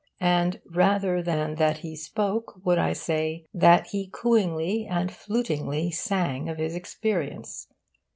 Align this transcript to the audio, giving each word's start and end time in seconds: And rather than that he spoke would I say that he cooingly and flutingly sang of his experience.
And 0.19 0.59
rather 0.65 1.21
than 1.21 1.57
that 1.57 1.77
he 1.85 1.95
spoke 1.95 2.59
would 2.65 2.79
I 2.79 2.91
say 2.91 3.45
that 3.53 3.89
he 3.91 4.09
cooingly 4.09 4.87
and 4.89 5.11
flutingly 5.11 5.91
sang 5.91 6.49
of 6.49 6.57
his 6.57 6.73
experience. 6.75 7.67